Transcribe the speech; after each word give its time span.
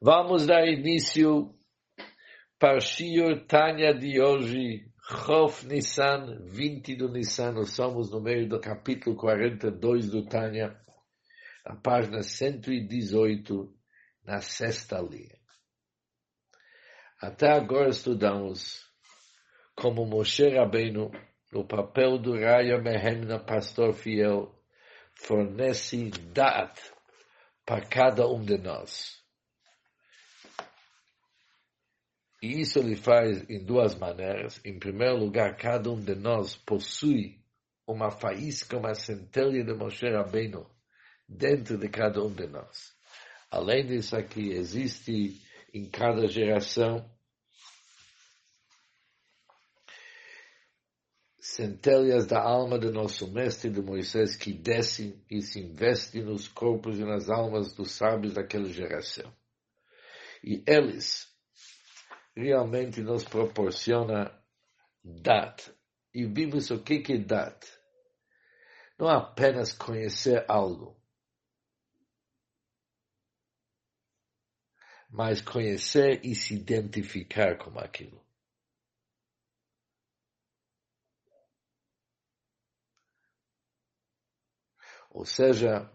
Vamos 0.00 0.46
dar 0.46 0.64
início 0.68 1.52
para 2.56 2.78
Shiur 2.78 3.44
Tanya 3.48 3.92
de 3.92 4.20
hoje, 4.20 4.88
Chof 5.02 5.66
Nissan, 5.66 6.38
20 6.44 6.94
do 6.94 7.08
Nissan. 7.08 7.50
Nós 7.54 7.70
somos 7.70 8.08
no 8.12 8.20
meio 8.20 8.48
do 8.48 8.60
capítulo 8.60 9.16
42 9.16 10.08
do 10.08 10.24
Tanya, 10.24 10.80
a 11.64 11.74
página 11.74 12.22
118, 12.22 13.74
na 14.24 14.40
sexta 14.40 15.00
linha. 15.00 15.36
Até 17.20 17.50
agora 17.50 17.88
estudamos 17.88 18.88
como 19.74 20.06
Moshe 20.06 20.48
Rabbeinu, 20.48 21.10
no 21.52 21.66
papel 21.66 22.18
do 22.18 22.38
Raya 22.38 22.78
Mehemna, 22.80 23.40
pastor 23.40 23.92
fiel, 23.94 24.54
fornece 25.14 26.08
dat 26.32 26.78
para 27.66 27.84
cada 27.84 28.28
um 28.28 28.44
de 28.44 28.58
nós. 28.58 29.17
E 32.40 32.60
isso 32.60 32.78
ele 32.78 32.94
faz 32.94 33.48
em 33.50 33.64
duas 33.64 33.94
maneiras. 33.96 34.60
Em 34.64 34.78
primeiro 34.78 35.16
lugar, 35.16 35.56
cada 35.56 35.90
um 35.90 36.00
de 36.00 36.14
nós 36.14 36.54
possui 36.56 37.38
uma 37.86 38.10
faísca, 38.10 38.76
uma 38.76 38.94
centelha 38.94 39.64
de 39.64 39.74
Moshe 39.74 40.08
Rabbeinu 40.08 40.66
dentro 41.28 41.76
de 41.76 41.88
cada 41.88 42.22
um 42.22 42.32
de 42.32 42.46
nós. 42.46 42.94
Além 43.50 43.86
disso 43.86 44.16
aqui, 44.16 44.50
existe 44.50 45.42
em 45.74 45.88
cada 45.88 46.26
geração 46.28 47.10
centelhas 51.40 52.26
da 52.26 52.40
alma 52.40 52.78
do 52.78 52.92
nosso 52.92 53.32
mestre 53.32 53.70
de 53.70 53.80
Moisés 53.80 54.36
que 54.36 54.52
descem 54.52 55.20
e 55.30 55.40
se 55.40 55.60
investem 55.60 56.22
nos 56.22 56.46
corpos 56.46 56.98
e 56.98 57.04
nas 57.04 57.28
almas 57.30 57.74
dos 57.74 57.92
sábios 57.92 58.34
daquela 58.34 58.68
geração. 58.68 59.32
E 60.44 60.62
eles 60.66 61.27
realmente 62.38 63.00
nos 63.02 63.24
proporciona 63.24 64.32
dat. 65.02 65.74
E 66.14 66.24
vimos 66.24 66.70
o 66.70 66.82
que 66.82 67.02
é 67.12 67.18
dat. 67.18 67.66
Não 68.98 69.08
apenas 69.08 69.72
conhecer 69.72 70.44
algo, 70.48 70.96
mas 75.10 75.40
conhecer 75.40 76.24
e 76.24 76.34
se 76.34 76.54
identificar 76.54 77.58
com 77.58 77.78
aquilo. 77.78 78.24
Ou 85.10 85.24
seja, 85.24 85.90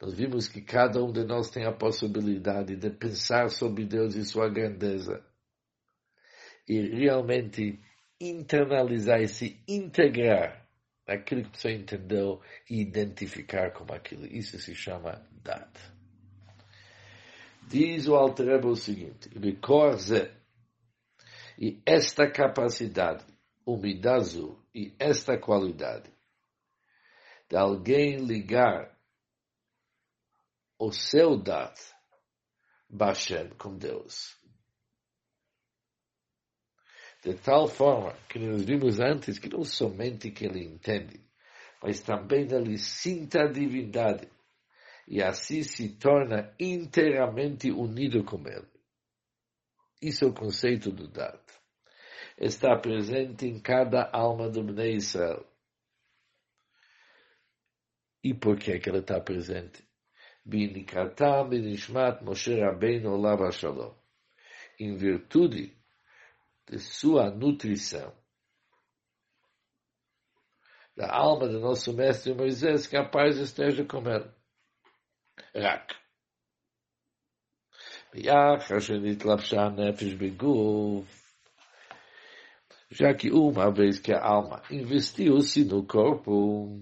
nós 0.00 0.14
vimos 0.14 0.48
que 0.48 0.60
cada 0.60 1.02
um 1.02 1.12
de 1.12 1.24
nós 1.24 1.50
tem 1.50 1.64
a 1.64 1.72
possibilidade 1.72 2.76
de 2.76 2.90
pensar 2.90 3.48
sobre 3.50 3.86
Deus 3.86 4.14
e 4.14 4.24
sua 4.24 4.48
grandeza 4.48 5.25
e 6.68 6.80
realmente 6.88 7.80
internalizar 8.20 9.20
e 9.20 9.28
se 9.28 9.62
integrar 9.68 10.66
naquilo 11.06 11.48
que 11.48 11.58
você 11.58 11.72
entendeu 11.72 12.40
e 12.68 12.80
identificar 12.80 13.72
como 13.72 13.92
aquilo. 13.92 14.26
Isso 14.26 14.58
se 14.58 14.74
chama 14.74 15.22
dat. 15.42 15.70
Diz 17.68 18.06
o 18.06 18.14
Alter 18.14 18.64
o 18.64 18.76
seguinte, 18.76 19.28
e 21.58 21.80
esta 21.84 22.30
capacidade, 22.30 23.24
umidazu, 23.64 24.58
e 24.74 24.94
esta 24.98 25.38
qualidade 25.38 26.10
de 27.48 27.56
alguém 27.56 28.16
ligar 28.18 28.96
o 30.78 30.92
seu 30.92 31.36
dat 31.36 31.78
Bashem 32.88 33.48
com 33.56 33.76
Deus 33.76 34.36
de 37.26 37.34
tal 37.34 37.66
forma 37.66 38.16
que 38.28 38.38
nós 38.38 38.62
vimos 38.62 39.00
antes 39.00 39.40
que 39.40 39.48
não 39.48 39.64
somente 39.64 40.30
que 40.30 40.46
ele 40.46 40.64
entende, 40.64 41.20
mas 41.82 42.00
também 42.00 42.46
ele 42.48 42.78
sinta 42.78 43.40
a 43.40 43.50
divindade 43.50 44.28
e 45.08 45.20
assim 45.20 45.64
se 45.64 45.98
torna 45.98 46.54
inteiramente 46.60 47.72
unido 47.72 48.22
com 48.22 48.38
ele. 48.46 48.68
Isso 50.00 50.24
é 50.24 50.28
o 50.28 50.32
conceito 50.32 50.92
do 50.92 51.08
Dat. 51.08 51.42
Está 52.38 52.78
presente 52.78 53.44
em 53.44 53.58
cada 53.58 54.08
alma 54.12 54.48
do 54.48 54.62
Bnei 54.62 54.94
Israel. 54.94 55.44
E 58.22 58.34
por 58.34 58.56
que, 58.56 58.78
que 58.78 58.88
ele 58.88 58.98
está 58.98 59.20
presente? 59.20 59.84
Binikatam 60.44 61.48
binishmat 61.48 62.22
Moshe 62.22 62.54
Rabbeinu 62.60 63.14
Olav 63.14 63.50
Shalom. 63.50 63.96
Em 64.78 64.96
virtude 64.96 65.76
de 66.69 66.79
sua 66.79 67.29
nutrição. 67.29 68.13
Da 70.95 71.11
alma 71.11 71.47
do 71.47 71.59
nosso 71.59 71.93
mestre 71.93 72.33
Moisés, 72.33 72.87
que 72.87 72.97
a 72.97 73.07
paz 73.07 73.37
esteja 73.37 73.85
com 73.85 73.99
ele. 74.07 74.29
Rak. 75.55 75.95
Já 82.91 83.13
que 83.13 83.31
uma 83.31 83.71
vez 83.71 83.99
que 83.99 84.11
a 84.11 84.21
alma 84.21 84.61
investiu-se 84.69 85.63
no 85.63 85.85
corpo, 85.85 86.81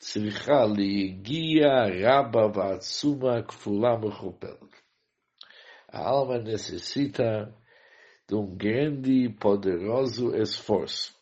צריכה 0.00 0.64
להגיע 0.76 1.66
רבה 2.02 2.46
ועצומה 2.54 3.42
כפולה 3.42 3.96
מכופלת. 3.96 4.80
A 5.92 5.98
alma 5.98 6.38
necessita 6.38 7.52
de 8.27 8.35
um 8.35 8.55
grande 8.55 9.25
e 9.25 9.29
poderoso 9.29 10.35
esforço, 10.35 11.15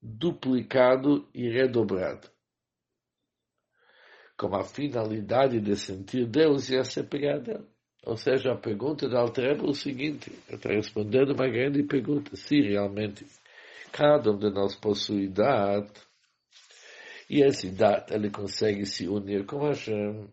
duplicado 0.00 1.28
e 1.34 1.48
redobrado, 1.48 2.28
com 4.36 4.54
a 4.54 4.62
finalidade 4.62 5.60
de 5.60 5.76
sentir 5.76 6.26
Deus 6.26 6.68
e 6.70 6.76
a 6.76 6.84
se 6.84 7.02
pegar 7.02 7.38
dele. 7.38 7.66
Ou 8.06 8.16
seja, 8.16 8.52
a 8.52 8.56
pergunta 8.56 9.08
da 9.08 9.20
Alter 9.20 9.56
é 9.56 9.62
o 9.62 9.72
seguinte, 9.72 10.30
está 10.48 10.68
respondendo 10.68 11.32
uma 11.32 11.48
grande 11.48 11.82
pergunta, 11.82 12.36
se 12.36 12.60
realmente 12.60 13.26
cada 13.90 14.30
um 14.30 14.38
de 14.38 14.50
nós 14.50 14.76
possui 14.76 15.28
dado, 15.28 15.90
e 17.30 17.42
esse 17.42 17.70
dado 17.70 18.12
ele 18.12 18.30
consegue 18.30 18.84
se 18.84 19.08
unir 19.08 19.46
com 19.46 19.66
Hashem, 19.66 20.28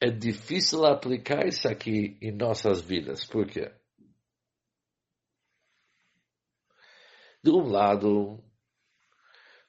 é 0.00 0.10
difícil 0.10 0.84
aplicar 0.84 1.46
isso 1.46 1.68
aqui 1.68 2.16
em 2.20 2.32
nossas 2.32 2.80
vidas. 2.80 3.24
Por 3.24 3.46
quê? 3.46 3.72
De 7.42 7.50
um 7.50 7.68
lado, 7.68 8.42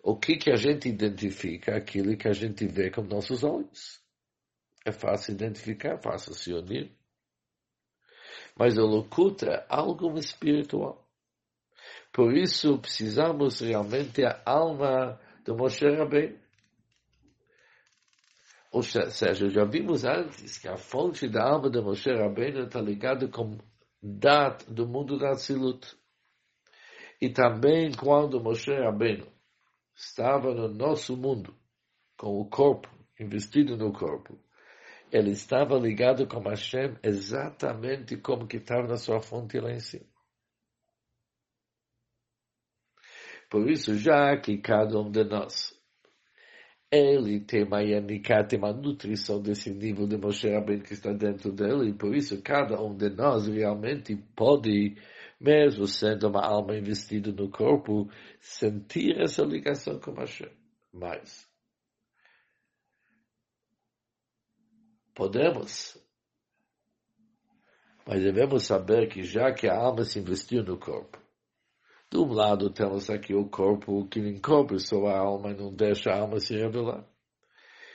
o 0.03 0.17
que, 0.17 0.38
que 0.38 0.51
a 0.51 0.56
gente 0.56 0.88
identifica, 0.88 1.75
aquilo 1.75 2.17
que 2.17 2.28
a 2.28 2.34
gente 2.34 2.67
vê 2.67 2.90
com 2.91 3.01
nossos 3.01 3.44
olhos. 3.44 4.00
É 4.85 4.91
fácil 4.91 5.34
identificar, 5.34 6.01
fácil 6.01 6.34
se 6.34 6.53
unir. 6.53 6.91
Mas 8.57 8.78
o 8.78 8.85
Locuta 8.85 9.47
é 9.47 9.66
algo 9.69 10.17
espiritual. 10.17 11.07
Por 12.11 12.35
isso 12.35 12.79
precisamos 12.79 13.59
realmente 13.59 14.23
a 14.23 14.41
alma 14.46 15.19
do 15.46 15.56
Moshe 15.56 15.85
Rabbeinu. 15.85 16.40
Ou 18.72 18.84
seja, 18.84 19.50
já 19.50 19.66
vimos 19.66 20.06
antes 20.06 20.57
que 20.57 20.68
a 20.68 20.78
fonte 20.78 21.28
da 21.28 21.44
alma 21.44 21.69
de 21.69 21.81
Moshe 21.81 22.12
Rabbeinu 22.12 22.66
está 22.66 22.80
ligada 22.80 23.28
com 23.28 23.57
dat 24.02 24.63
do 24.72 24.88
mundo 24.88 25.18
da 25.18 25.31
Tzilut. 25.31 25.97
E 27.19 27.29
também 27.29 27.91
quando 27.91 28.40
Moshe 28.40 28.72
Rabbeinu 28.72 29.28
estava 29.96 30.53
no 30.53 30.67
nosso 30.67 31.17
mundo, 31.17 31.53
com 32.16 32.40
o 32.40 32.49
corpo, 32.49 32.88
investido 33.20 33.76
no 33.76 33.91
corpo, 33.91 34.40
ele 35.11 35.32
estava 35.32 35.76
ligado 35.78 36.28
com 36.28 36.40
Hashem 36.40 36.96
exatamente 37.02 38.17
como 38.17 38.47
que 38.47 38.58
estava 38.58 38.88
na 38.88 38.97
sua 38.97 39.20
fonte 39.20 39.59
lá 39.59 39.72
em 39.72 39.79
cima. 39.79 40.05
Por 43.49 43.67
isso, 43.67 43.96
já 43.96 44.38
que 44.38 44.59
cada 44.59 44.99
um 44.99 45.09
de 45.09 45.23
nós 45.23 45.78
ele 46.91 47.40
tem 47.41 47.64
uma 47.64 47.82
yanika, 47.82 48.44
tem 48.44 48.58
uma 48.58 48.74
nutrição 48.74 49.41
desse 49.41 49.72
nível 49.72 50.08
de 50.08 50.18
Moshe 50.18 50.50
Rabbeinu 50.50 50.84
que 50.84 50.94
está 50.94 51.14
dentro 51.14 51.52
dele, 51.52 51.90
e 51.90 51.94
por 51.94 52.16
isso 52.16 52.41
cada 52.41 52.82
um 52.82 52.96
de 52.96 53.09
nós 53.09 53.47
realmente 53.47 54.16
pode, 54.36 54.97
mesmo 55.40 55.86
sendo 55.86 56.28
uma 56.28 56.44
alma 56.44 56.76
investida 56.76 57.32
no 57.32 57.50
corpo, 57.50 58.09
sentir 58.40 59.20
essa 59.20 59.44
ligação 59.44 60.00
com 60.00 60.14
Hashem. 60.14 60.50
Mas, 60.91 61.47
podemos, 65.14 65.96
mas 68.08 68.24
devemos 68.24 68.66
saber 68.66 69.08
que 69.09 69.22
já 69.22 69.53
que 69.53 69.68
a 69.68 69.78
alma 69.78 70.03
se 70.03 70.18
investiu 70.18 70.64
no 70.64 70.80
corpo, 70.80 71.19
De 72.11 72.17
um 72.17 72.34
lado 72.34 72.72
temos 72.72 73.09
aqui 73.09 73.35
o 73.35 73.47
corpo 73.47 74.08
que 74.08 74.20
encobre 74.20 74.79
sua 74.79 75.16
alma 75.16 75.52
e 75.52 75.56
não 75.56 75.72
deixa 75.72 76.09
a 76.11 76.20
alma 76.20 76.40
se 76.40 76.56
revelar. 76.56 77.06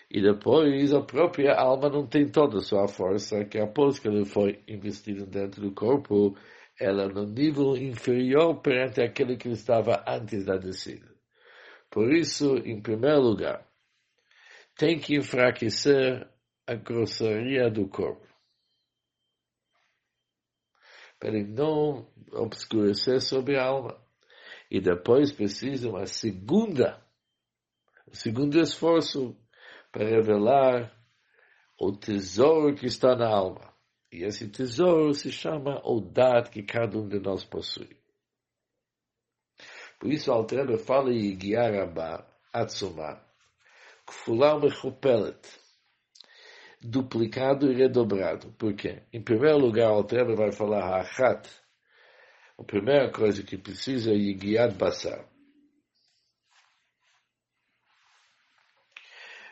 E 0.09 0.23
depois 0.23 0.93
a 0.93 1.01
própria 1.03 1.55
alma 1.55 1.89
não 1.89 2.07
tem 2.07 2.31
toda 2.31 2.59
a 2.59 2.63
sua 2.63 2.87
força, 2.87 3.45
que 3.45 3.59
após 3.59 3.99
que 3.99 4.07
ele 4.07 4.25
foi 4.25 4.63
investido 4.69 5.27
dentro 5.27 5.61
do 5.63 5.73
corpo, 5.73 6.37
ela 6.79 7.09
no 7.09 7.27
nível 7.27 7.77
inferior 7.77 8.61
perante 8.61 9.01
aquele 9.01 9.37
que 9.37 9.49
estava 9.49 10.05
antes 10.07 10.45
da 10.45 10.57
descida. 10.57 11.13
Por 11.91 12.13
isso, 12.13 12.57
em 12.59 12.81
primeiro 12.81 13.21
lugar, 13.21 13.67
tem 14.77 14.99
que 14.99 15.17
enfraquecer 15.17 16.29
a 16.67 16.75
grosseria 16.75 17.71
do 17.71 17.89
corpo. 17.89 18.34
Para 21.19 21.43
não 21.43 22.07
obscurecer 22.33 23.21
sobre 23.21 23.57
a 23.57 23.65
alma. 23.65 24.01
E 24.71 24.81
depois 24.81 25.33
precisa 25.33 25.89
uma 25.89 26.07
segunda, 26.07 27.03
um 28.09 28.15
segundo 28.15 28.59
esforço 28.61 29.37
para 29.93 30.05
revelar 30.05 30.93
o 31.79 31.93
tesouro 31.93 32.75
que 32.75 32.87
está 32.87 33.15
na 33.15 33.29
alma. 33.29 33.73
E 34.11 34.25
esse 34.25 34.49
tesouro 34.49 35.13
se 35.13 35.31
chama 35.31 35.81
o 35.85 36.01
dado 36.01 36.51
que 36.51 36.63
cada 36.63 36.99
um 36.99 37.09
de 37.09 37.19
nós 37.19 37.45
possui. 37.45 37.97
Por 39.99 40.13
isso, 40.13 40.31
Altrebe 40.31 40.77
fala 40.79 41.13
em 41.13 41.37
guiar 41.37 41.75
a 41.75 42.27
Atzumah, 42.53 43.25
Kfulah 44.07 44.59
Mechupelet, 44.59 45.41
duplicado 46.85 47.73
e 47.73 47.75
redobrado. 47.75 48.53
Por 48.59 48.75
quê? 48.75 49.03
Em 49.11 49.23
primeiro 49.23 49.59
lugar, 49.59 49.89
Altrebe 49.89 50.35
vai 50.35 50.53
falar 50.53 51.01
Hachat, 51.01 51.49
a 52.59 52.63
primeira 52.63 53.11
coisa 53.11 53.43
que 53.43 53.57
precisa 53.57 54.13
é 54.13 54.33
guiar 54.35 54.71
Basar. 54.73 55.27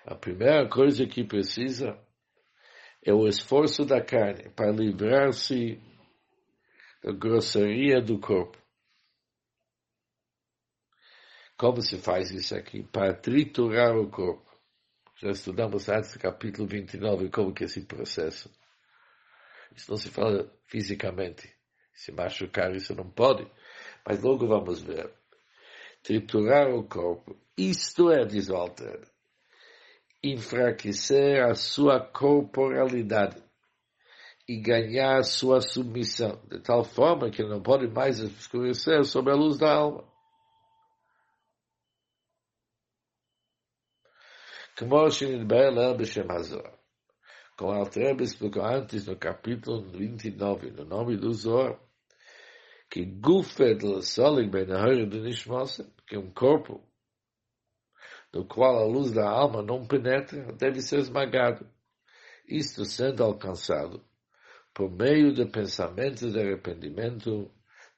A 0.05 0.15
primeira 0.15 0.69
coisa 0.69 1.07
que 1.07 1.25
precisa 1.25 1.99
é 3.05 3.13
o 3.15 3.27
esforço 3.27 3.85
da 3.85 4.05
carne 4.05 4.51
para 4.51 4.71
livrar-se 4.71 5.81
da 7.03 7.13
grosseria 7.13 8.01
do 8.01 8.21
corpo. 8.21 8.59
Como 11.57 11.81
se 11.81 11.97
faz 11.99 12.31
isso 12.31 12.55
aqui? 12.55 12.83
Para 12.83 13.15
triturar 13.15 13.97
o 13.97 14.11
corpo. 14.11 14.52
Já 15.23 15.31
estudamos 15.31 15.89
antes 15.89 16.15
do 16.15 16.19
capítulo 16.19 16.67
29 16.67 17.31
como 17.31 17.55
que 17.55 17.63
é 17.63 17.67
esse 17.67 17.83
processo. 17.83 18.51
Isso 19.73 19.89
não 19.89 19.97
se 19.97 20.11
fala 20.11 20.53
fisicamente. 20.67 21.49
Se 21.95 22.11
machucar, 22.11 22.75
isso 22.75 22.93
não 22.93 23.09
pode. 23.09 23.49
Mas 24.05 24.21
logo 24.21 24.49
vamos 24.49 24.83
ver. 24.83 25.15
Triturar 26.03 26.75
o 26.75 26.83
corpo. 26.89 27.41
Isto 27.57 28.11
é, 28.11 28.25
diz 28.25 28.49
Walter, 28.49 29.01
enfraquecer 30.25 31.45
a 31.45 31.55
sua 31.55 32.01
corporalidade 32.01 33.41
e 34.49 34.61
ganhar 34.61 35.23
sua 35.23 35.61
submissão, 35.61 36.43
de 36.51 36.59
tal 36.59 36.83
forma 36.83 37.31
que 37.31 37.45
não 37.45 37.63
pode 37.63 37.87
mais 37.87 38.19
escurecer 38.19 39.05
sobre 39.05 39.33
a 39.33 39.37
luz 39.37 39.57
da 39.57 39.73
alma. 39.73 40.12
Como 44.79 44.97
Como 47.57 47.73
Altrebe 47.73 48.25
explicou 48.25 48.65
antes 48.65 49.07
no 49.07 49.17
capítulo 49.17 49.83
29, 49.91 50.71
no 50.71 50.85
nome 50.85 51.17
do 51.17 51.33
Zohar, 51.33 51.79
que 52.91 53.05
Gufed 53.05 54.03
Solig 54.03 54.51
Ben 54.51 54.67
do 55.07 55.21
Nishmosen, 55.21 55.93
que 56.07 56.17
um 56.17 56.31
corpo 56.33 56.83
no 58.33 58.47
qual 58.47 58.79
a 58.79 58.85
luz 58.87 59.13
da 59.13 59.29
alma 59.29 59.63
não 59.63 59.87
penetra, 59.87 60.53
deve 60.55 60.81
ser 60.81 61.01
esmagado. 61.01 61.69
Isto 62.49 62.85
sendo 62.87 63.23
alcançado 63.23 64.03
por 64.73 64.91
meio 64.91 65.35
de 65.35 65.45
pensamentos 65.45 66.33
de 66.33 66.41
arrependimento 66.41 67.51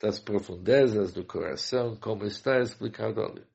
das 0.03 0.19
profundezas 0.19 1.13
do 1.13 1.25
coração, 1.25 1.97
como 1.97 2.25
está 2.25 2.59
explicado 2.59 3.23
ali. 3.23 3.54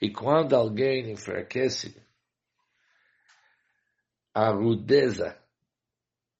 E 0.00 0.10
quando 0.10 0.54
alguém 0.54 1.10
enfraquece 1.10 1.96
a 4.34 4.50
rudeza 4.50 5.42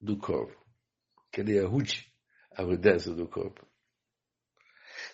do 0.00 0.18
corpo, 0.18 0.56
que 1.32 1.40
ele 1.40 1.58
rude 1.64 2.12
a 2.52 2.62
rudeza 2.62 3.14
do 3.14 3.26
corpo, 3.28 3.66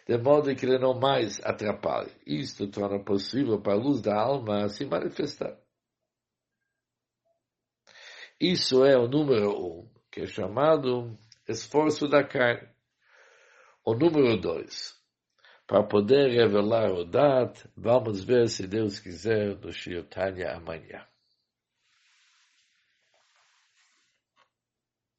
de 0.06 0.18
modo 0.18 0.54
que 0.54 0.66
ele 0.66 0.78
não 0.78 0.98
mais 0.98 1.40
atrapalhe. 1.44 2.10
Isto 2.26 2.68
torna 2.68 3.02
possível 3.04 3.60
para 3.60 3.74
a 3.74 3.76
luz 3.76 4.00
da 4.00 4.20
alma 4.20 4.68
se 4.68 4.84
manifestar. 4.84 5.56
Isso 8.40 8.84
é 8.84 8.96
o 8.96 9.06
número 9.06 9.50
um, 9.50 9.90
que 10.10 10.22
é 10.22 10.26
chamado 10.26 11.16
esforço 11.48 12.08
da 12.08 12.24
carne. 12.24 12.68
O 13.84 13.94
número 13.94 14.36
dois, 14.36 15.00
para 15.72 15.82
poder 15.82 16.28
revelar 16.28 16.92
o 16.92 17.02
Dat, 17.02 17.64
vamos 17.74 18.22
ver 18.22 18.46
se 18.50 18.66
Deus 18.66 19.00
quiser 19.00 19.56
no 19.58 19.72
Shiotanya 19.72 20.54
amanhã. 20.54 21.06